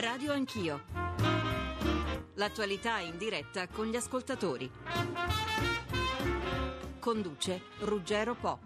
[0.00, 0.84] Radio Anch'io.
[2.36, 4.70] L'attualità in diretta con gli ascoltatori.
[6.98, 8.60] Conduce Ruggero Po.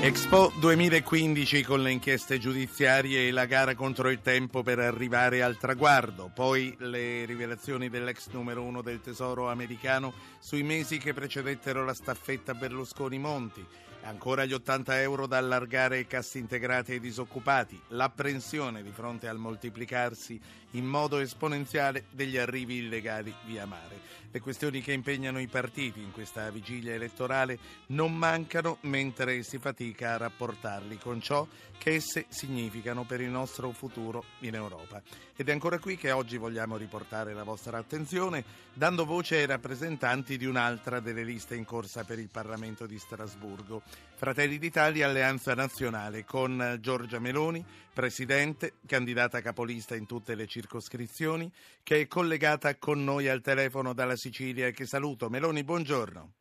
[0.00, 5.56] Expo 2015 con le inchieste giudiziarie e la gara contro il tempo per arrivare al
[5.56, 11.94] traguardo, poi le rivelazioni dell'ex numero uno del tesoro americano sui mesi che precedettero la
[11.94, 13.64] staffetta Berlusconi-Monti,
[14.04, 19.38] Ancora gli 80 euro da allargare ai cassi integrati ai disoccupati, l'apprensione di fronte al
[19.38, 20.38] moltiplicarsi
[20.72, 24.22] in modo esponenziale degli arrivi illegali via mare.
[24.30, 27.56] Le questioni che impegnano i partiti in questa vigilia elettorale
[27.88, 31.46] non mancano mentre si fatica a rapportarli con ciò
[31.78, 35.00] che esse significano per il nostro futuro in Europa.
[35.36, 40.36] Ed è ancora qui che oggi vogliamo riportare la vostra attenzione dando voce ai rappresentanti
[40.36, 43.82] di un'altra delle liste in corsa per il Parlamento di Strasburgo.
[44.14, 51.50] Fratelli d'Italia Alleanza Nazionale con Giorgia Meloni, presidente, candidata capolista in tutte le circoscrizioni,
[51.82, 55.28] che è collegata con noi al telefono dalla Sicilia e che saluto.
[55.28, 56.32] Meloni, buongiorno.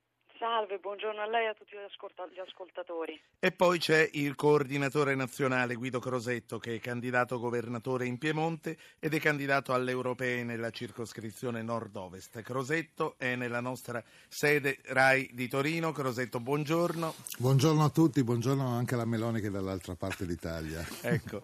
[0.43, 3.17] Salve, buongiorno a lei e a tutti gli ascoltatori.
[3.39, 9.13] E poi c'è il coordinatore nazionale Guido Crosetto che è candidato governatore in Piemonte ed
[9.13, 12.41] è candidato alle europee nella circoscrizione nord-ovest.
[12.41, 15.93] Crosetto è nella nostra sede RAI di Torino.
[15.93, 17.13] Crosetto, buongiorno.
[17.37, 20.85] Buongiorno a tutti, buongiorno anche alla Meloni che è dall'altra parte d'Italia.
[21.03, 21.43] ecco,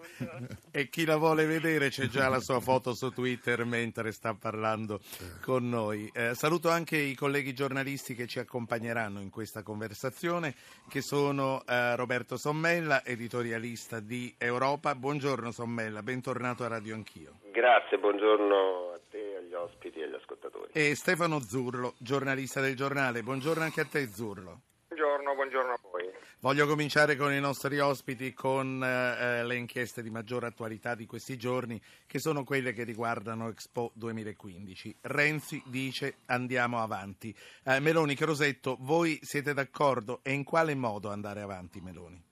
[0.71, 4.99] e chi la vuole vedere c'è già la sua foto su Twitter mentre sta parlando
[5.39, 6.11] con noi.
[6.13, 10.55] Eh, saluto anche i colleghi giornalisti che ci accompagneranno accompagneranno in questa conversazione,
[10.89, 14.95] che sono eh, Roberto Sommella, editorialista di Europa.
[14.95, 17.39] Buongiorno Sommella, bentornato a Radio Anch'io.
[17.51, 20.71] Grazie, buongiorno a te, agli ospiti e agli ascoltatori.
[20.73, 23.21] E Stefano Zurlo, giornalista del giornale.
[23.21, 24.61] Buongiorno anche a te Zurlo.
[24.87, 25.88] Buongiorno, buongiorno a voi.
[26.41, 31.35] Voglio cominciare con i nostri ospiti con eh, le inchieste di maggiore attualità di questi
[31.35, 34.99] giorni, che sono quelle che riguardano Expo 2015.
[35.01, 37.35] Renzi dice andiamo avanti.
[37.65, 42.23] Eh, Meloni, Crosetto, voi siete d'accordo e in quale modo andare avanti, Meloni?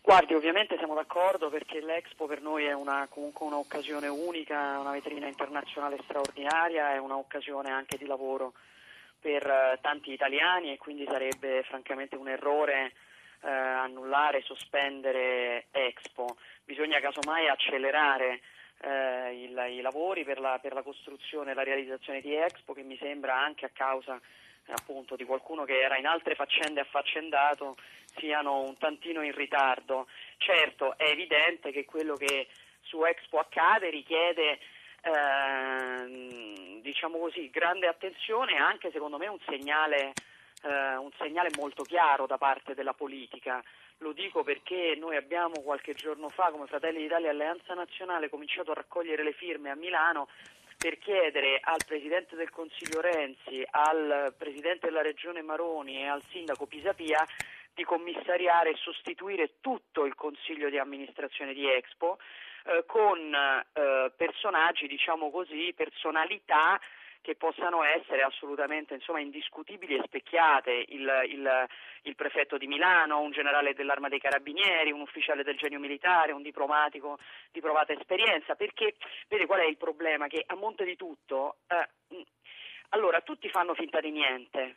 [0.00, 5.26] Guardi, ovviamente siamo d'accordo perché l'Expo per noi è una, comunque un'occasione unica, una vetrina
[5.26, 8.54] internazionale straordinaria, è un'occasione anche di lavoro
[9.20, 12.92] per eh, tanti italiani e quindi sarebbe francamente un errore
[13.42, 16.36] eh, annullare, sospendere Expo.
[16.64, 18.40] Bisogna casomai accelerare
[18.82, 22.82] eh, il, i lavori per la, per la, costruzione e la realizzazione di Expo che
[22.82, 27.76] mi sembra anche a causa eh, appunto di qualcuno che era in altre faccende affaccendato
[28.16, 30.08] siano un tantino in ritardo.
[30.38, 32.48] Certo è evidente che quello che
[32.80, 34.58] su Expo accade richiede
[35.02, 40.12] eh, diciamo così, grande attenzione e anche secondo me un segnale,
[40.62, 43.62] eh, un segnale molto chiaro da parte della politica.
[43.98, 48.74] Lo dico perché noi abbiamo qualche giorno fa, come Fratelli d'Italia Alleanza Nazionale, cominciato a
[48.74, 50.28] raccogliere le firme a Milano
[50.78, 56.64] per chiedere al Presidente del Consiglio Renzi, al Presidente della Regione Maroni e al Sindaco
[56.64, 57.22] Pisapia
[57.74, 62.18] di commissariare e sostituire tutto il Consiglio di amministrazione di Expo
[62.64, 66.80] eh, con eh, personaggi, diciamo così, personalità
[67.22, 71.66] che possano essere assolutamente insomma, indiscutibili e specchiate, il, il,
[72.02, 76.42] il, prefetto di Milano, un generale dell'arma dei carabinieri, un ufficiale del genio militare, un
[76.42, 77.18] diplomatico
[77.50, 78.94] di provata esperienza, perché
[79.28, 80.28] vede qual è il problema?
[80.28, 82.24] Che a monte di tutto, eh,
[82.90, 84.76] allora tutti fanno finta di niente,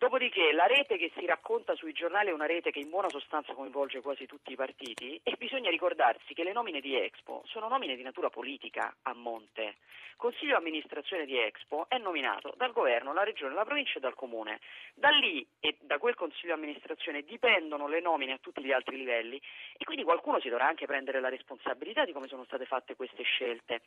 [0.00, 3.52] Dopodiché la rete che si racconta sui giornali è una rete che in buona sostanza
[3.52, 7.96] coinvolge quasi tutti i partiti e bisogna ricordarsi che le nomine di Expo sono nomine
[7.96, 9.76] di natura politica a monte.
[10.16, 14.60] Consiglio amministrazione di Expo è nominato dal governo, la regione, la provincia e dal comune.
[14.94, 19.38] Da lì e da quel consiglio amministrazione dipendono le nomine a tutti gli altri livelli
[19.76, 23.22] e quindi qualcuno si dovrà anche prendere la responsabilità di come sono state fatte queste
[23.22, 23.82] scelte.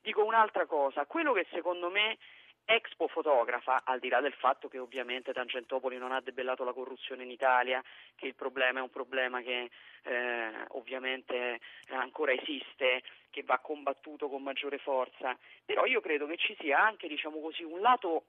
[0.00, 2.18] Dico un'altra cosa, quello che secondo me
[2.64, 7.24] Expo fotografa, al di là del fatto che ovviamente Tangentopoli non ha debellato la corruzione
[7.24, 7.82] in Italia,
[8.14, 9.70] che il problema è un problema che
[10.04, 16.56] eh, ovviamente ancora esiste, che va combattuto con maggiore forza, però io credo che ci
[16.60, 18.24] sia anche diciamo così, un lato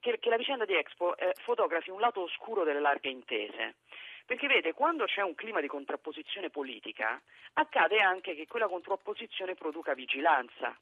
[0.00, 3.76] che, che, la vicenda di Expo eh, fotografi un lato oscuro delle larghe intese.
[4.26, 7.20] Perché vede, quando c'è un clima di contrapposizione politica,
[7.54, 10.76] accade anche che quella contrapposizione produca vigilanza.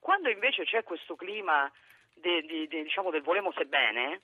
[0.00, 1.70] Quando invece c'è questo clima
[2.20, 4.22] de, de, de, diciamo del volemo se bene,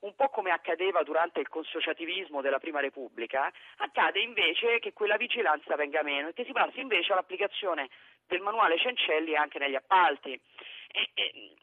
[0.00, 5.74] un po' come accadeva durante il consociativismo della Prima Repubblica, accade invece che quella vigilanza
[5.76, 7.88] venga meno e che si passi invece all'applicazione
[8.26, 10.32] del manuale Cencelli anche negli appalti.
[10.32, 11.54] E, e,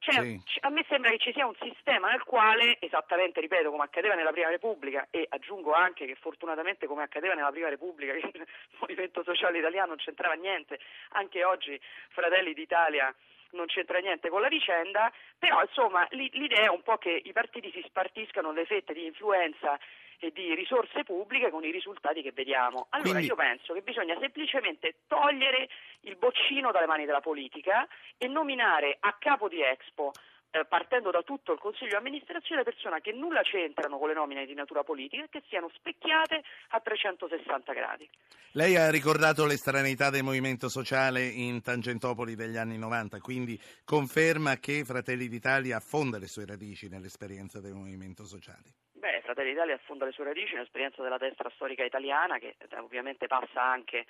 [0.00, 0.58] cioè, Sì.
[0.60, 4.30] a me sembra che ci sia un sistema nel quale, esattamente, ripeto, come accadeva nella
[4.30, 8.46] Prima Repubblica e aggiungo anche che fortunatamente come accadeva nella Prima Repubblica, che il
[8.78, 10.78] Movimento Sociale Italiano non c'entrava niente,
[11.10, 11.78] anche oggi
[12.10, 13.14] Fratelli d'Italia
[13.52, 17.32] non c'entra niente con la vicenda, però insomma l'i- l'idea è un po' che i
[17.32, 19.78] partiti si spartiscano le fette di influenza
[20.20, 22.86] e di risorse pubbliche con i risultati che vediamo.
[22.90, 25.68] Allora Quindi- io penso che bisogna semplicemente togliere
[26.00, 27.86] il boccino dalle mani della politica
[28.18, 30.12] e nominare a capo di Expo
[30.50, 34.46] eh, partendo da tutto il Consiglio di amministrazione persone che nulla c'entrano con le nomine
[34.46, 38.08] di natura politica e che siano specchiate a 360 gradi.
[38.52, 44.84] Lei ha ricordato l'estraneità del movimento sociale in Tangentopoli degli anni 90, quindi conferma che
[44.84, 48.74] Fratelli d'Italia affonda le sue radici nell'esperienza del movimento sociale.
[48.92, 53.26] Beh, Fratelli d'Italia affonda le sue radici nell'esperienza della destra storica italiana che eh, ovviamente
[53.26, 54.06] passa anche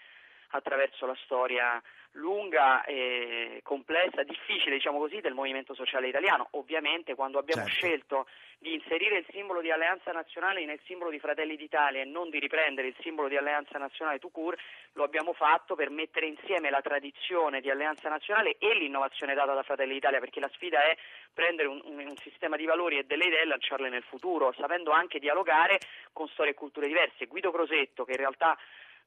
[0.50, 1.82] attraverso la storia
[2.12, 6.48] lunga e complessa, difficile diciamo così, del movimento sociale italiano.
[6.52, 7.78] Ovviamente quando abbiamo Certo.
[7.78, 8.26] scelto
[8.58, 12.40] di inserire il simbolo di Alleanza Nazionale nel simbolo di Fratelli d'Italia e non di
[12.40, 14.58] riprendere il simbolo di Alleanza Nazionale tout court,
[14.94, 19.62] lo abbiamo fatto per mettere insieme la tradizione di Alleanza Nazionale e l'innovazione data da
[19.62, 20.96] Fratelli d'Italia, perché la sfida è
[21.32, 24.90] prendere un, un- un sistema di valori e delle idee e lanciarle nel futuro, sapendo
[24.90, 25.78] anche dialogare
[26.12, 27.26] con storie e culture diverse.
[27.26, 28.58] Guido Crosetto, che in realtà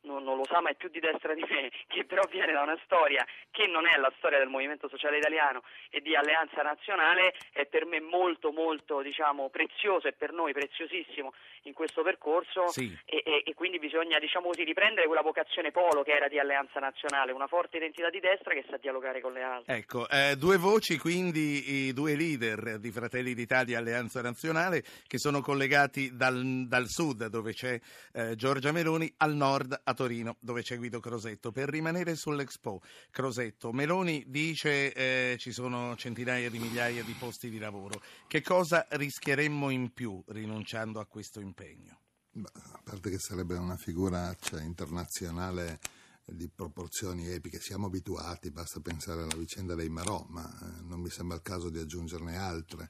[0.03, 2.62] non, non lo sa ma è più di destra di me, che però viene da
[2.62, 7.33] una storia che non è la storia del Movimento Sociale Italiano e di Alleanza Nazionale,
[7.51, 11.33] è per me molto molto diciamo, prezioso e per noi preziosissimo
[11.63, 12.98] in questo percorso Sì.
[13.06, 16.80] e, e- e quindi bisogna diciamo così, riprendere quella vocazione polo che era di Alleanza
[16.80, 19.75] Nazionale, una forte identità di destra che sa dialogare con le altre.
[19.75, 25.18] Ecco, eh, due voci, quindi i due leader di Fratelli d'Italia e Alleanza Nazionale che
[25.18, 27.80] sono collegati dal, dal sud dove c'è
[28.13, 31.51] eh, Giorgia Meloni al nord a Torino dove c'è Guido Crosetto.
[31.51, 37.59] Per rimanere sull'Expo, Crosetto, Meloni dice eh, ci sono centinaia di migliaia di posti di
[37.59, 38.01] lavoro.
[38.27, 41.99] Che cosa rischieremmo in più rinunciando a questo impegno?
[42.33, 45.79] Beh, A parte che sarebbe una figura cioè, internazionale
[46.25, 51.09] di proporzioni epiche, siamo abituati, basta pensare alla vicenda dei Marò, ma eh, non mi
[51.09, 52.89] sembra il caso di aggiungerne altre.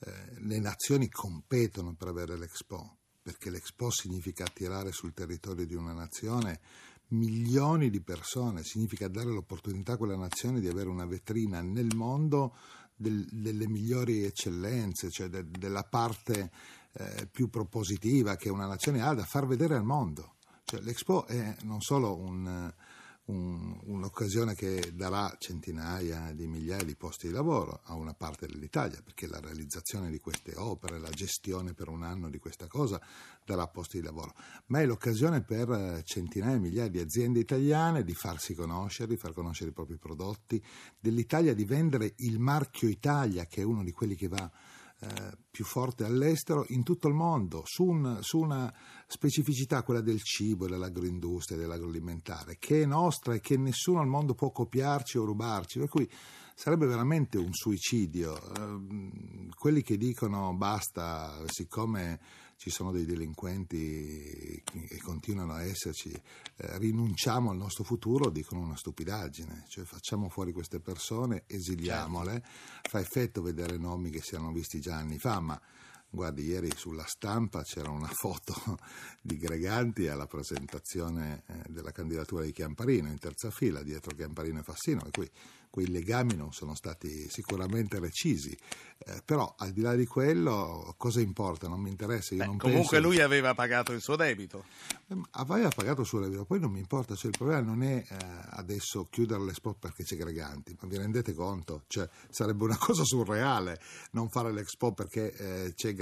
[0.00, 2.99] Eh, le nazioni competono per avere l'Expo,
[3.30, 6.58] perché l'Expo significa attirare sul territorio di una nazione
[7.10, 12.56] milioni di persone, significa dare l'opportunità a quella nazione di avere una vetrina nel mondo
[12.96, 16.50] del- delle migliori eccellenze, cioè de- della parte
[16.92, 20.34] eh, più propositiva che una nazione ha da far vedere al mondo.
[20.64, 22.74] Cioè, L'Expo è non solo un-
[23.30, 29.00] un- un'occasione che darà centinaia di migliaia di posti di lavoro a una parte dell'Italia,
[29.02, 33.00] perché la realizzazione di queste opere, la gestione per un anno di questa cosa
[33.44, 34.34] darà posti di lavoro,
[34.66, 39.16] ma è l'occasione per eh, centinaia di migliaia di aziende italiane di farsi conoscere, di
[39.16, 40.62] far conoscere i propri prodotti,
[40.98, 44.50] dell'Italia di vendere il marchio Italia, che è uno di quelli che va
[45.00, 48.72] eh, più forte all'estero in tutto il mondo su, un- su una
[49.06, 54.50] specificità, quella del cibo, dell'agroindustria, dell'agroalimentare, che è nostra e che nessuno al mondo può
[54.50, 56.08] copiarci o rubarci, per cui
[56.54, 58.38] sarebbe veramente un suicidio.
[58.56, 62.20] Ehm, quelli che dicono basta, siccome
[62.60, 68.76] ci sono dei delinquenti e continuano a esserci, eh, rinunciamo al nostro futuro, dicono una
[68.76, 72.44] stupidaggine, cioè facciamo fuori queste persone, esiliamole,
[72.82, 75.58] fa effetto vedere nomi che si erano visti già anni fa, ma
[76.10, 78.54] guardi, ieri sulla stampa c'era una foto
[79.22, 84.62] di Greganti alla presentazione eh, della candidatura di Chiamparino in terza fila, dietro Chiamparino e
[84.62, 85.30] Fassino, e qui
[85.70, 88.56] quei legami non sono stati sicuramente recisi,
[88.98, 91.68] eh, però al di là di quello cosa importa?
[91.68, 93.08] Non mi interessa, Beh, non comunque penso...
[93.08, 94.64] lui aveva pagato il suo debito.
[95.06, 98.04] Eh, Aveva pagato il suo debito, poi non mi importa, cioè, il problema non è
[98.06, 98.16] eh,
[98.50, 101.84] adesso chiudere l'Expo perché c'è Greganti, ma vi rendete conto?
[101.86, 105.99] Cioè, sarebbe una cosa surreale non fare l'Expo perché eh, c'è Greganti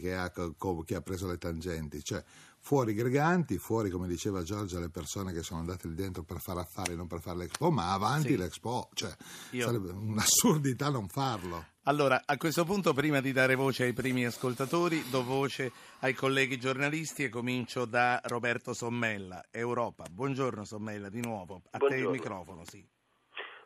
[0.00, 2.22] che ha, che ha preso le tangenti, cioè
[2.62, 6.60] fuori Greganti, fuori come diceva Giorgia le persone che sono andate lì dentro per fare
[6.60, 8.36] affari, non per fare l'Expo, ma avanti Sì.
[8.36, 9.14] l'Expo, cioè
[9.52, 11.64] Io- sarebbe un'assurdità non farlo.
[11.84, 16.58] Allora, a questo punto, prima di dare voce ai primi ascoltatori, do voce ai colleghi
[16.58, 20.04] giornalisti e comincio da Roberto Sommella, Europa.
[20.10, 21.62] Buongiorno Sommella, di nuovo.
[21.70, 22.10] A te il Buongiorno.
[22.10, 22.86] microfono, sì.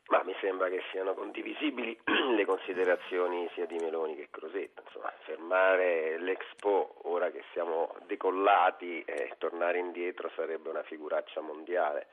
[0.08, 1.98] Ma mi sembra che siano condivisibili
[2.36, 4.82] le considerazioni sia di Meloni che Crosetto.
[4.84, 12.08] Insomma, fermare l'Expo ora che siamo decollati e tornare indietro sarebbe una figuraccia mondiale.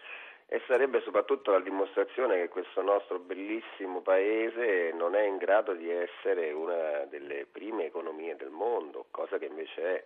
[0.48, 5.90] E sarebbe soprattutto la dimostrazione che questo nostro bellissimo paese non è in grado di
[5.90, 10.04] essere una delle prime economie del mondo, cosa che invece è.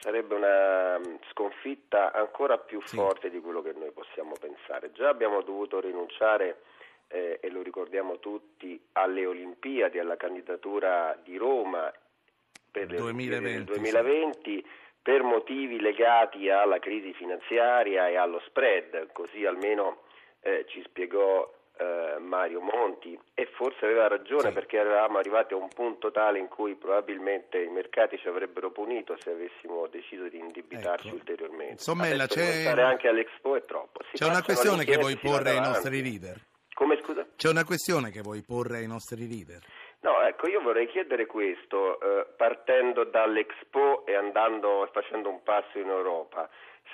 [0.00, 2.96] Sarebbe una mm, sconfitta ancora più Sì.
[2.96, 4.92] forte di quello che noi possiamo pensare.
[4.92, 6.62] Già abbiamo dovuto rinunciare
[7.08, 11.92] eh, e lo ricordiamo tutti, alle Olimpiadi, alla candidatura di Roma
[12.70, 14.66] per le 2020, 2020
[15.02, 20.02] per motivi legati alla crisi finanziaria e allo spread, così almeno
[20.40, 24.52] eh, ci spiegò eh, Mario Monti e forse aveva ragione sì.
[24.52, 29.16] perché eravamo arrivati a un punto tale in cui probabilmente i mercati ci avrebbero punito
[29.20, 31.16] se avessimo deciso di indebitarci ecco.
[31.16, 31.72] ulteriormente.
[31.72, 32.60] Insomma, c'è...
[32.60, 34.02] stare anche all'Expo è troppo.
[34.04, 36.38] Si c'è una questione che vuoi porre ai nostri leader?
[36.74, 37.26] Come scusa?
[37.36, 39.60] C'è una questione che vuoi porre ai nostri leader?
[40.00, 45.88] No, ecco, io vorrei chiedere questo, eh, partendo dall'Expo e andando facendo un passo in
[45.88, 46.48] Europa,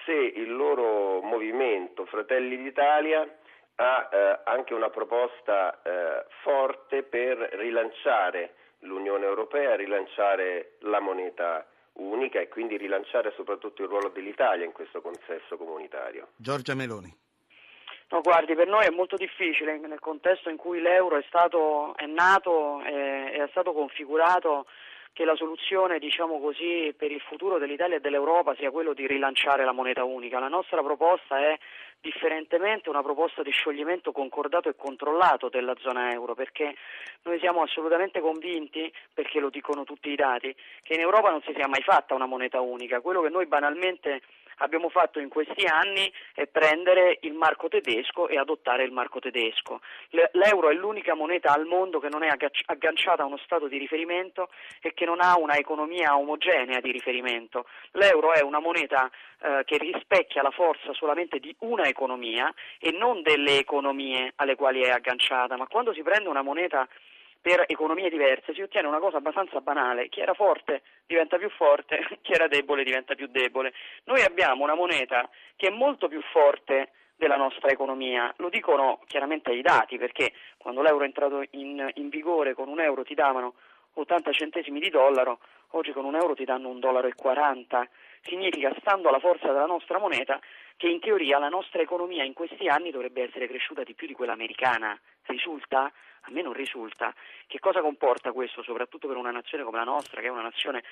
[0.04, 3.26] se il loro movimento Fratelli d'Italia
[3.76, 12.40] ha eh, anche una proposta eh, forte per rilanciare l'Unione Europea, rilanciare la moneta unica
[12.40, 16.28] e quindi rilanciare soprattutto il ruolo dell'Italia in questo consesso comunitario.
[16.37, 17.26] Giorgia Meloni.
[18.11, 22.07] No, guardi, per noi è molto difficile nel contesto in cui l'euro è, stato, è
[22.07, 24.67] nato e è stato configurato
[25.12, 29.65] che la soluzione, diciamo così, per il futuro dell'Italia e dell'Europa sia quello di rilanciare
[29.65, 30.38] la moneta unica.
[30.38, 31.59] La nostra proposta è
[32.00, 36.77] differentemente una proposta di scioglimento concordato e controllato della zona euro, perché
[37.25, 41.53] noi siamo assolutamente convinti, perché lo dicono tutti i dati, che in Europa non si
[41.55, 43.00] sia mai fatta una moneta unica.
[43.00, 44.23] Quello che noi banalmente
[44.59, 49.81] abbiamo fatto in questi anni è prendere il marco tedesco e adottare il marco tedesco.
[50.33, 54.49] L'euro è l'unica moneta al mondo che non è agganciata a uno stato di riferimento
[54.81, 57.67] e che non ha una economia omogenea di riferimento.
[57.93, 59.11] L'euro è una moneta
[59.41, 64.83] eh, che rispecchia la forza solamente di una economia e non delle economie alle quali
[64.83, 66.88] è agganciata, ma quando si prende una moneta
[67.40, 72.07] per economie diverse si ottiene una cosa abbastanza banale, chi era forte diventa più forte,
[72.23, 73.73] chi era debole diventa più debole.
[74.04, 79.52] Noi abbiamo una moneta che è molto più forte della nostra economia, lo dicono chiaramente
[79.52, 83.54] i dati perché quando l'euro è entrato in, in vigore con un euro ti davano
[83.95, 85.40] 80 centesimi di dollaro,
[85.71, 87.88] oggi con un euro ti danno un dollaro e 40,
[88.23, 90.38] significa stando alla forza della nostra moneta
[90.78, 94.14] che in teoria la nostra economia in questi anni dovrebbe essere cresciuta di più di
[94.14, 94.99] quella americana.
[95.25, 95.82] Risulta?
[95.82, 97.12] A me non risulta.
[97.49, 100.85] Che cosa comporta questo, soprattutto per una nazione come la nostra, che è una nazione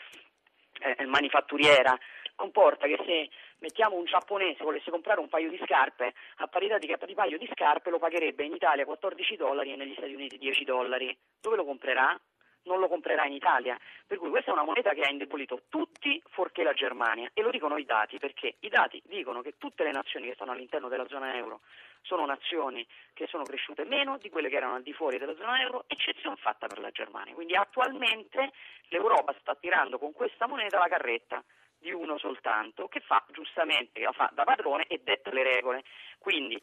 [0.80, 1.96] eh, manifatturiera?
[2.34, 6.92] Comporta che se mettiamo un giapponese volesse comprare un paio di scarpe, a parità di,
[7.06, 10.64] di paio di scarpe lo pagherebbe in Italia 14 dollari e negli Stati Uniti 10
[10.64, 11.16] dollari.
[11.40, 12.18] Dove lo comprerà?
[12.66, 13.78] Non lo comprerà in Italia.
[14.06, 17.50] Per cui questa è una moneta che ha indebolito tutti fuorché la Germania e lo
[17.50, 21.06] dicono i dati perché i dati dicono che tutte le nazioni che stanno all'interno della
[21.08, 21.60] zona euro
[22.02, 25.60] sono nazioni che sono cresciute meno di quelle che erano al di fuori della zona
[25.60, 27.34] euro, eccezione fatta per la Germania.
[27.34, 28.52] Quindi attualmente
[28.88, 31.42] l'Europa sta tirando con questa moneta la carretta
[31.78, 35.82] di uno soltanto che fa giustamente, la fa da padrone e detta le regole.
[36.18, 36.60] Quindi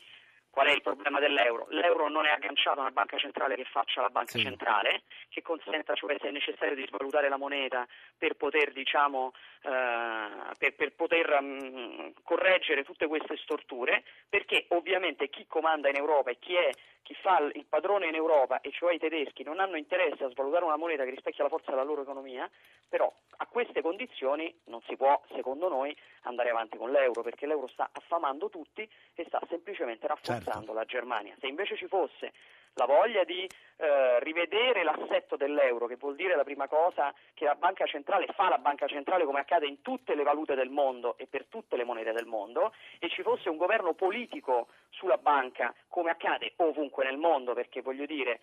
[0.53, 1.65] Qual è il problema dell'euro?
[1.69, 4.41] L'euro non è agganciato a una banca centrale che faccia la banca sì.
[4.41, 9.33] centrale, che consenta, cioè se è necessario di svalutare la moneta per poter, diciamo,
[9.63, 16.29] eh, per, per poter um, correggere tutte queste storture, perché ovviamente chi comanda in Europa
[16.29, 16.69] e chi, è,
[17.01, 20.65] chi fa il padrone in Europa, e cioè i tedeschi, non hanno interesse a svalutare
[20.65, 22.47] una moneta che rispecchia la forza della loro economia,
[22.87, 27.67] però a queste condizioni non si può, secondo noi, andare avanti con l'euro, perché l'euro
[27.69, 30.42] sta affamando tutti e sta semplicemente rafforzando certo.
[30.73, 31.35] La Germania.
[31.39, 32.31] Se invece ci fosse
[32.75, 33.47] la voglia di
[33.77, 38.49] eh, rivedere l'assetto dell'euro, che vuol dire la prima cosa che la banca centrale fa
[38.49, 41.83] la banca centrale come accade in tutte le valute del mondo e per tutte le
[41.83, 47.17] monete del mondo, e ci fosse un governo politico sulla banca come accade ovunque nel
[47.17, 48.39] mondo, perché voglio dire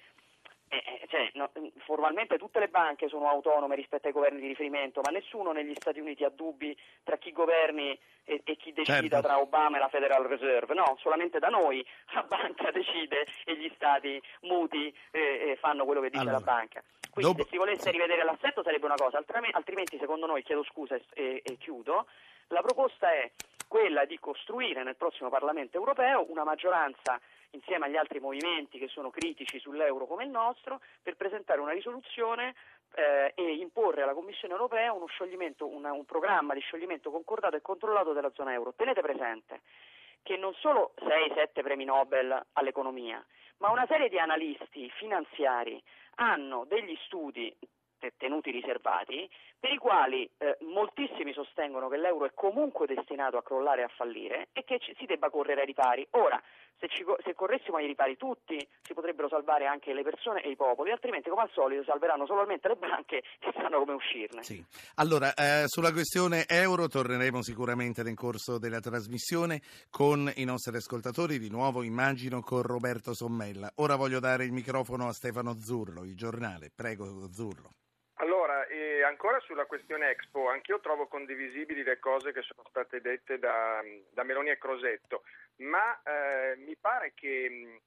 [0.73, 1.51] eh, eh, cioè, no,
[1.85, 5.99] formalmente tutte le banche sono autonome rispetto ai governi di riferimento, ma nessuno negli Stati
[5.99, 9.21] Uniti ha dubbi tra chi governi e, e chi decida certo.
[9.21, 10.73] tra Obama e la Federal Reserve.
[10.75, 11.85] No, solamente da noi
[12.15, 16.83] la banca decide e gli stati muti eh, fanno quello che dice allora, la banca.
[17.11, 17.43] Quindi dopo...
[17.43, 21.57] se si volesse rivedere l'assetto sarebbe una cosa, altrimenti secondo noi, chiedo scusa e, e
[21.59, 22.07] chiudo,
[22.47, 23.29] la proposta è
[23.67, 27.21] quella di costruire nel prossimo Parlamento europeo una maggioranza
[27.53, 32.55] insieme agli altri movimenti che sono critici sull'euro come il nostro, per presentare una risoluzione
[32.95, 35.07] eh, e imporre alla Commissione europea uno
[35.61, 38.75] una, un programma di scioglimento concordato e controllato della zona euro.
[38.75, 39.61] Tenete presente
[40.23, 43.25] che non solo 6-7 premi Nobel all'economia,
[43.59, 45.83] ma una serie di analisti finanziari
[46.17, 47.55] hanno degli studi
[48.17, 49.29] tenuti riservati,
[49.59, 53.89] per i quali eh, moltissimi sostengono che l'euro è comunque destinato a crollare e a
[53.89, 56.07] fallire e che ci, si debba correre ai ripari.
[56.13, 56.41] Ora,
[56.81, 60.57] se, ci, se, corressimo ai ripari tutti, si potrebbero salvare anche le persone e i
[60.57, 64.43] popoli, altrimenti, come al solito, salveranno solamente le banche che sanno come uscirne.
[64.43, 64.65] Sì.
[64.95, 69.61] Allora, eh, sulla questione euro torneremo sicuramente nel corso della trasmissione
[69.91, 73.71] con i nostri ascoltatori, di nuovo immagino con Roberto Sommella.
[73.77, 76.71] Ora voglio dare il microfono a Stefano Zurlo, il giornale.
[76.75, 77.71] Prego, Zurlo.
[79.11, 84.23] Ancora sulla questione Expo, anch'io trovo condivisibili le cose che sono state dette da, da
[84.23, 85.25] Meloni e Crosetto,
[85.57, 87.81] ma eh, mi pare che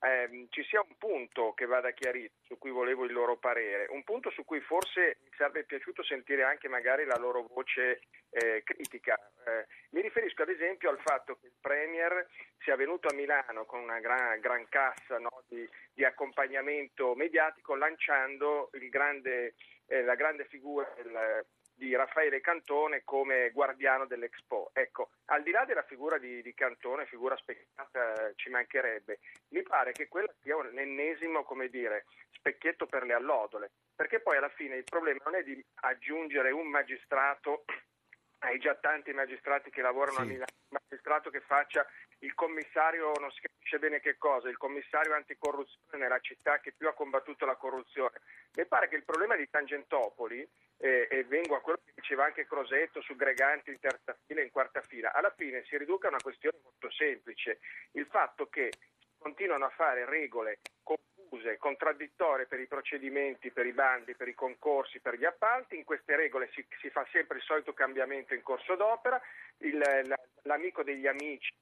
[0.00, 4.04] eh, ci sia un punto che vada chiarito, su cui volevo il loro parere, un
[4.04, 8.00] punto su cui forse mi sarebbe piaciuto sentire anche magari la loro voce
[8.30, 9.18] eh, critica.
[9.44, 12.28] Eh, mi riferisco ad esempio al fatto che il Premier
[12.58, 18.70] sia venuto a Milano con una gran, gran cassa no, di, di, accompagnamento mediatico lanciando
[18.88, 19.54] grande,
[19.86, 21.44] eh, la grande figura del
[21.78, 24.70] di Raffaele Cantone come guardiano dell'Expo.
[24.72, 29.20] Ecco, al di là della figura di, di Cantone, figura specchiata, ci mancherebbe,
[29.50, 34.36] mi pare che quello sia un ennesimo, come dire, specchietto per le allodole, perché poi
[34.36, 37.64] alla fine il problema non è di aggiungere un magistrato
[38.40, 40.22] ai già tanti magistrati che lavorano sì.
[40.22, 41.86] a Milano, un magistrato che faccia
[42.20, 46.88] il commissario, non si capisce bene che cosa, il commissario anticorruzione nella città che più
[46.88, 48.20] ha combattuto la corruzione.
[48.56, 52.46] Mi pare che il problema di Tangentopoli, eh, e vengo a quello che diceva anche
[52.46, 56.10] Crosetto su Greganti in terza fila e in quarta fila, alla fine si riduca a
[56.10, 57.60] una questione molto semplice,
[57.92, 58.70] il fatto che
[59.18, 65.00] continuano a fare regole confuse, contraddittorie per i procedimenti, per i bandi, per i concorsi,
[65.00, 65.76] per gli appalti.
[65.76, 69.20] In queste regole si, si fa sempre il solito cambiamento in corso d'opera.
[69.58, 71.52] Il, la, l'amico degli amici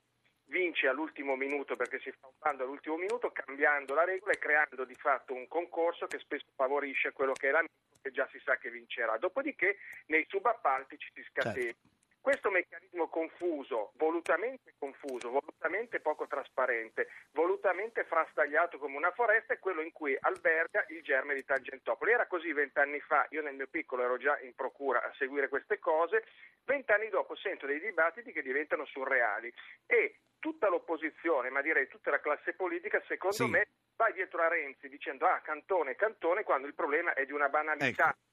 [0.48, 4.84] vince all'ultimo minuto perché si fa un bando all'ultimo minuto cambiando la regola e creando
[4.84, 7.75] di fatto un concorso che spesso favorisce quello che è l'amico
[8.06, 9.18] che già si sa che vincerà.
[9.18, 11.54] Dopodiché nei subappalti ci si scatena.
[11.54, 11.94] Certo.
[12.20, 19.80] Questo meccanismo confuso, volutamente confuso, volutamente poco trasparente, volutamente frastagliato come una foresta è quello
[19.80, 22.10] in cui alberga il germe di Tangentopoli.
[22.10, 25.78] Era così vent'anni fa, io nel mio piccolo ero già in procura a seguire queste
[25.78, 26.24] cose,
[26.64, 29.52] vent'anni dopo sento dei dibattiti che diventano surreali
[29.86, 33.48] e tutta l'opposizione, ma direi tutta la classe politica, secondo sì.
[33.48, 37.48] me va dietro a Renzi dicendo ah Cantone, Cantone, quando il problema è di una
[37.48, 38.10] banalità.
[38.10, 38.24] Ecco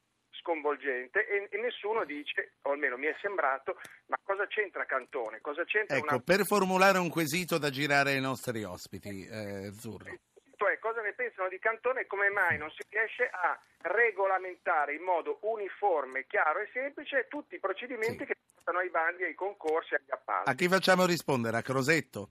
[0.43, 5.39] sconvolgente e, e, nessuno dice, o almeno mi è sembrato, ma cosa c'entra Cantone?
[5.39, 6.19] Cosa c'entra ecco, una...
[6.19, 10.11] per formulare un quesito da girare ai nostri ospiti, eh, Zurro.
[10.55, 15.03] Cioè, cosa ne pensano di Cantone e come mai non si riesce a regolamentare in
[15.03, 18.25] modo uniforme, chiaro e semplice tutti i procedimenti sì.
[18.25, 20.49] che portano ai bandi, ai concorsi, agli appalti.
[20.49, 21.57] A chi facciamo rispondere?
[21.57, 22.29] A Crosetto?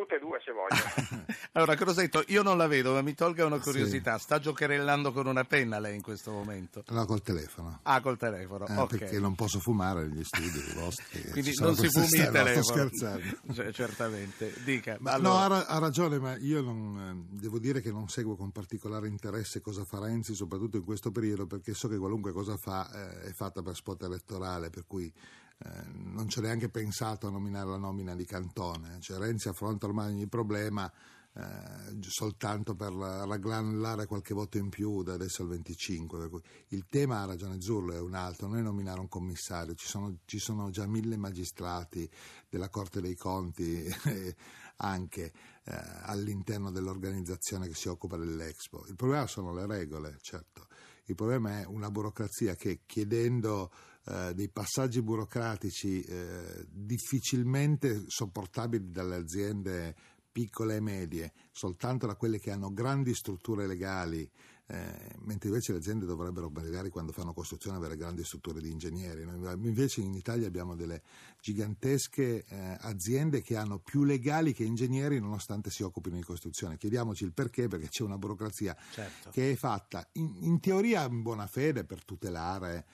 [0.00, 1.26] Tutte e due se voglio.
[1.52, 4.16] allora, Crosetto, io non la vedo, ma mi tolga una curiosità.
[4.16, 4.22] Sì.
[4.22, 6.84] Sta giocherellando con una penna lei in questo momento?
[6.88, 7.80] No, col telefono.
[7.82, 8.98] Ah, col telefono, eh, okay.
[8.98, 11.22] Perché non posso fumare negli studi vostri.
[11.32, 12.62] Quindi non si fumi il telefono.
[12.62, 13.38] Sto scherzando.
[13.52, 14.54] Cioè, certamente.
[14.64, 14.96] Dica.
[15.00, 15.32] Ma, allora...
[15.32, 18.52] No, ha, ra- ha, ragione, ma io non, eh, devo dire che non seguo con
[18.52, 22.88] particolare interesse cosa fa Renzi, soprattutto in questo periodo, perché so che qualunque cosa fa
[22.90, 25.12] eh, è fatta per spot elettorale, per cui
[25.62, 30.12] eh, non ho neanche pensato a nominare la nomina di Cantone, cioè Renzi affronta ormai
[30.12, 30.90] ogni problema
[31.32, 36.28] eh, soltanto per raggranellare qualche voto in più da adesso al 25.
[36.68, 40.18] il tema, ha ragione Zurlo, è un altro, non è nominare un commissario, ci sono,
[40.24, 42.08] ci sono già mille magistrati
[42.48, 43.86] della Corte dei Conti
[44.82, 45.32] anche
[45.64, 48.84] eh, all'interno dell'organizzazione che si occupa dell'Expo.
[48.88, 50.66] Il problema sono le regole, certo.
[51.04, 53.70] Il problema è una burocrazia che chiedendo
[54.06, 59.94] eh, dei passaggi burocratici eh, difficilmente sopportabili dalle aziende
[60.32, 64.28] piccole e medie, soltanto da quelle che hanno grandi strutture legali,
[64.66, 69.24] eh, mentre invece le aziende dovrebbero magari quando fanno costruzione avere grandi strutture di ingegneri.
[69.24, 71.02] Noi invece in Italia abbiamo delle
[71.40, 76.76] gigantesche eh, aziende che hanno più legali che ingegneri nonostante si occupino di costruzione.
[76.76, 79.30] Chiediamoci il perché, perché c'è una burocrazia certo.
[79.30, 82.86] che è fatta in, in teoria in buona fede per tutelare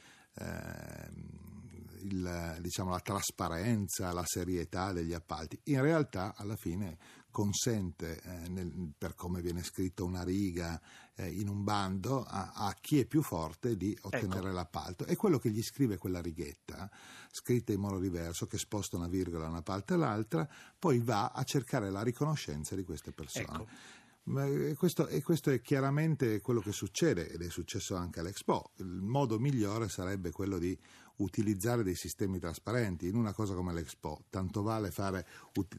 [2.02, 5.58] il, diciamo, la trasparenza, la serietà degli appalti.
[5.64, 6.98] In realtà alla fine
[7.30, 10.80] consente, eh, nel, per come viene scritto una riga
[11.16, 14.56] eh, in un bando, a, a, chi è più forte di ottenere ecco.
[14.56, 15.04] l'appalto.
[15.04, 16.90] E quello che gli scrive quella righetta,
[17.30, 21.42] scritta in modo diverso, che sposta una virgola da una parte all'altra, poi va a
[21.44, 23.44] cercare la riconoscenza di queste persone.
[23.44, 23.66] Ecco.
[24.28, 28.72] E questo, e questo, è chiaramente quello che succede ed è successo anche all'Expo.
[28.78, 30.76] Il modo migliore sarebbe quello di
[31.18, 33.08] utilizzare dei sistemi trasparenti.
[33.08, 35.26] In una cosa come l'Expo, tanto vale fare,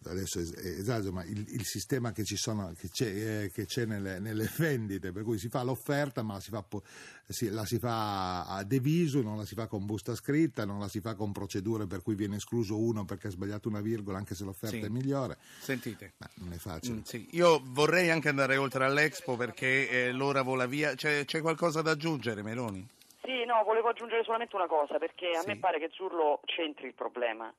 [0.06, 4.50] adesso esagero, ma il, il sistema che, sono, che c'è, eh, che c'è nelle, nelle,
[4.58, 6.65] vendite, per cui si fa l'offerta, ma si fa,
[7.28, 10.88] si, la si fa a deviso, non la si fa con busta scritta, non la
[10.88, 14.36] si fa con procedure per cui viene escluso uno perché ha sbagliato una virgola, anche
[14.36, 14.84] se l'offerta sì.
[14.84, 15.38] è migliore.
[15.60, 16.13] Sentite.
[16.17, 16.95] Ma non è facile.
[16.95, 17.28] Mm, sì.
[17.32, 20.95] Io vorrei anche andare oltre all'Expo perché eh, l'ora vola via.
[20.95, 22.95] C'è, c'è qualcosa da aggiungere, Meloni?
[23.48, 25.48] No, volevo aggiungere solamente una cosa, perché a sì.
[25.48, 27.52] me pare che Zurlo c'entri il problema.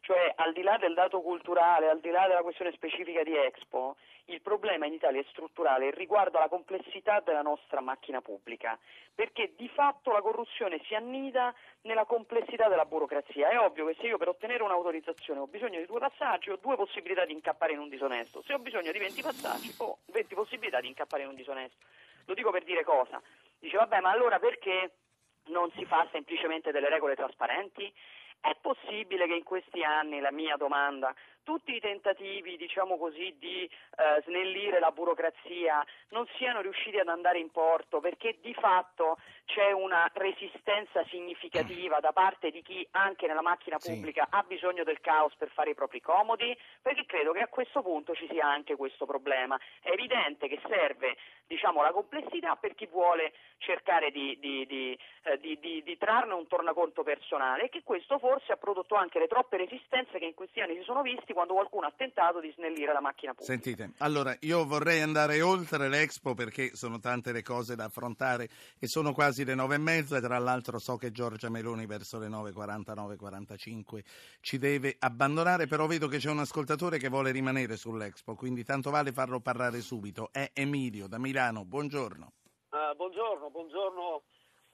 [0.00, 3.96] Cioè, al di là del dato culturale, al di là della questione specifica di Expo,
[4.26, 8.78] il problema in Italia è strutturale e riguarda la complessità della nostra macchina pubblica,
[9.14, 13.50] perché di fatto la corruzione si annida nella complessità della burocrazia.
[13.50, 16.76] È ovvio che se io per ottenere un'autorizzazione ho bisogno di due passaggi, ho due
[16.76, 18.40] possibilità di incappare in un disonesto.
[18.46, 21.84] Se ho bisogno di 20 passaggi, ho 20 possibilità di incappare in un disonesto.
[22.24, 23.20] Lo dico per dire cosa?
[23.58, 24.92] Dice, vabbè, ma allora perché
[25.48, 27.92] non si fa semplicemente delle regole trasparenti?
[28.40, 33.64] È possibile che in questi anni, la mia domanda, tutti i tentativi, diciamo così, di
[33.64, 39.72] eh, snellire la burocrazia non siano riusciti ad andare in porto perché di fatto c'è
[39.72, 44.36] una resistenza significativa da parte di chi anche nella macchina pubblica sì.
[44.36, 48.14] ha bisogno del caos per fare i propri comodi, perché credo che a questo punto
[48.14, 49.58] ci sia anche questo problema.
[49.80, 55.38] È evidente che serve diciamo, la complessità per chi vuole cercare di, di, di, eh,
[55.38, 60.18] di, trarne un tornaconto personale e che questo forse ha prodotto anche le troppe resistenze
[60.18, 63.32] che in questi anni si sono visti quando qualcuno ha tentato di snellire la macchina
[63.32, 63.52] pubblica.
[63.52, 68.48] Sentite, allora io vorrei andare oltre l'Expo perché sono tante le cose da affrontare
[68.80, 72.18] e sono quasi le nove e mezza e tra l'altro so che Giorgia Meloni verso
[72.18, 74.02] le 9.49, 45
[74.40, 78.90] ci deve abbandonare, però vedo che c'è un ascoltatore che vuole rimanere sull'Expo, quindi tanto
[78.90, 80.30] vale farlo parlare subito.
[80.32, 82.32] È Emilio da Milano, buongiorno.
[82.70, 84.22] Uh, buongiorno, buongiorno uh,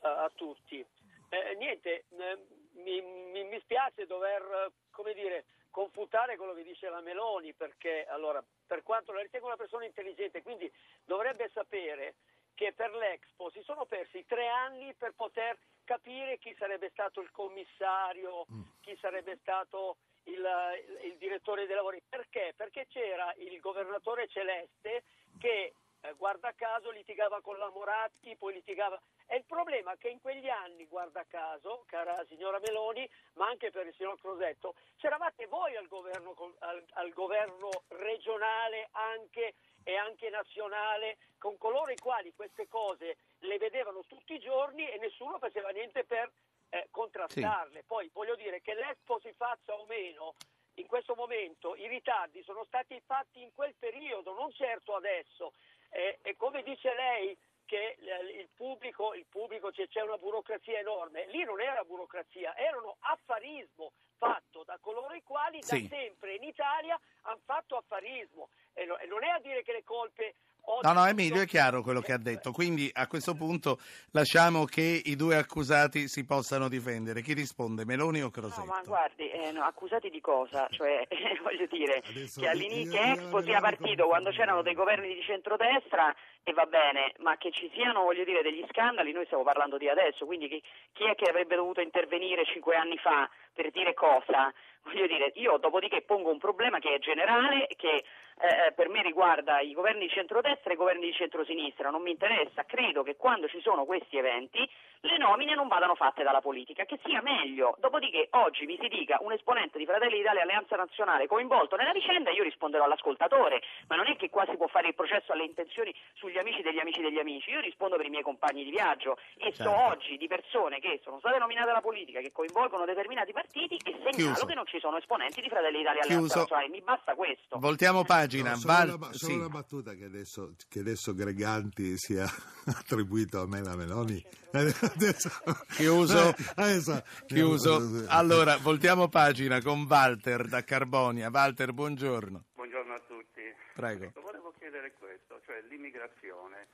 [0.00, 0.78] a tutti.
[0.78, 2.38] Eh, niente, eh,
[2.82, 5.44] mi, mi, mi spiace dover, come dire,
[5.74, 10.40] confutare quello che dice la Meloni, perché allora, per quanto la ritengo una persona intelligente,
[10.40, 10.72] quindi
[11.04, 12.14] dovrebbe sapere
[12.54, 17.32] che per l'Expo si sono persi tre anni per poter capire chi sarebbe stato il
[17.32, 18.62] commissario, mm.
[18.82, 22.00] chi sarebbe stato il, il, il direttore dei lavori.
[22.08, 22.54] Perché?
[22.56, 25.02] Perché c'era il governatore Celeste
[25.40, 29.00] che eh, guarda caso litigava con la Moratti, poi litigava...
[29.26, 33.70] E il problema è che in quegli anni, guarda caso, cara signora Meloni, ma anche
[33.70, 40.28] per il signor Crosetto, c'eravate voi al governo, al, al governo regionale anche, e anche
[40.28, 45.70] nazionale, con coloro i quali queste cose le vedevano tutti i giorni e nessuno faceva
[45.70, 46.30] niente per
[46.70, 47.80] eh, contrastarle.
[47.80, 47.86] Sì.
[47.86, 50.34] Poi voglio dire che l'Expo si faccia o meno,
[50.74, 55.52] in questo momento i ritardi sono stati fatti in quel periodo, non certo adesso.
[55.90, 61.26] E, e come dice lei che il pubblico, il pubblico c'è, c'è, una burocrazia enorme,
[61.28, 65.82] lì non era burocrazia, erano affarismo fatto da coloro i quali sì.
[65.82, 69.72] da sempre in Italia hanno fatto affarismo e, no, e non è a dire che
[69.72, 70.34] le colpe
[70.80, 73.78] No, no, Emilio è chiaro quello che ha detto, quindi a questo punto
[74.12, 77.20] lasciamo che i due accusati si possano difendere.
[77.20, 78.64] Chi risponde, Meloni o Crosetto?
[78.64, 80.66] No, ma guardi, eh, no, accusati di cosa?
[80.70, 85.22] Cioè, eh, voglio dire, Adesso che all'inizio Expo sia partito quando c'erano dei governi di
[85.22, 89.78] centrodestra e va bene, ma che ci siano, voglio dire, degli scandali, noi stiamo parlando
[89.78, 93.94] di adesso, quindi chi, chi è che avrebbe dovuto intervenire cinque anni fa per dire
[93.94, 94.52] cosa?
[94.82, 98.04] Voglio dire, io dopodiché pongo un problema che è generale, che
[98.36, 102.10] eh, per me riguarda i governi di centrodestra e i governi di centrosinistra, non mi
[102.10, 104.68] interessa, credo che quando ci sono questi eventi
[105.00, 107.76] le nomine non vadano fatte dalla politica, che sia meglio.
[107.78, 112.30] Dopodiché oggi mi si dica un esponente di Fratelli d'Italia Alleanza Nazionale coinvolto nella vicenda,
[112.30, 115.94] io risponderò all'ascoltatore, ma non è che qua si può fare il processo alle intenzioni
[116.14, 119.52] sugli amici degli amici degli amici, io rispondo per i miei compagni di viaggio e
[119.52, 119.62] certo.
[119.64, 123.92] so oggi di persone che sono state nominate alla politica, che coinvolgono determinati partiti e
[123.92, 124.46] segnalo Chiuso.
[124.46, 127.58] che non ci sono esponenti di Fratelli d'Italia Alleanza Nazionale, mi basta questo.
[127.58, 128.50] Voltiamo pagina.
[128.50, 128.88] No, solo, Val...
[128.94, 129.38] una, solo sì.
[129.38, 132.24] una battuta che adesso, che adesso Greganti sia
[132.66, 134.22] attribuito a me la Meloni.
[134.54, 135.30] Adesso,
[135.74, 138.04] chiuso, adesso, chiuso.
[138.06, 141.28] Allora, voltiamo pagina con Walter da Carbonia.
[141.32, 142.44] Walter, buongiorno.
[142.74, 143.54] Buongiorno a tutti.
[143.74, 144.10] Prego.
[144.20, 146.66] Volevo chiedere questo, cioè l'immigrazione,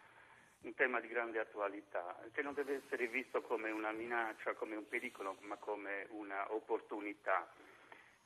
[0.62, 4.88] un tema di grande attualità, che non deve essere visto come una minaccia, come un
[4.88, 7.46] pericolo, ma come un'opportunità.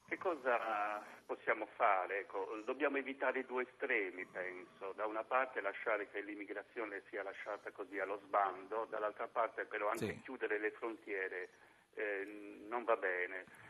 [0.07, 2.21] Che cosa possiamo fare?
[2.21, 4.93] Ecco, dobbiamo evitare due estremi, penso.
[4.93, 10.07] Da una parte lasciare che l'immigrazione sia lasciata così allo sbando, dall'altra parte però anche
[10.07, 10.21] sì.
[10.23, 11.49] chiudere le frontiere
[11.95, 13.64] eh, non va bene.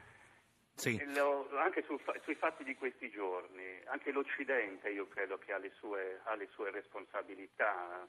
[0.77, 1.01] Sì.
[1.15, 5.71] Lo, anche sul, sui fatti di questi giorni, anche l'Occidente io credo che ha le
[5.79, 8.07] sue, ha le sue responsabilità.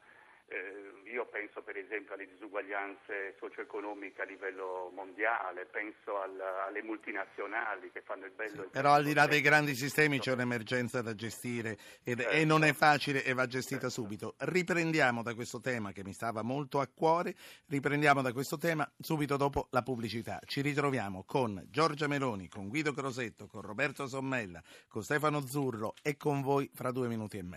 [0.48, 7.90] Eh, io penso per esempio alle disuguaglianze socio-economiche a livello mondiale, penso al, alle multinazionali
[7.92, 8.64] che fanno il bello.
[8.64, 12.36] Sì, però al di là dei grandi sistemi c'è un'emergenza da gestire ed, certo.
[12.36, 14.02] e non è facile e va gestita certo.
[14.02, 14.36] subito.
[14.40, 17.34] Riprendiamo da questo tema che mi stava molto a cuore,
[17.68, 20.40] riprendiamo da questo tema subito dopo la pubblicità.
[20.46, 26.18] Ci ritroviamo con Giorgia Meloni, con Guido Crosetto, con Roberto Sommella, con Stefano Zurro e
[26.18, 27.54] con voi fra due minuti e mezzo.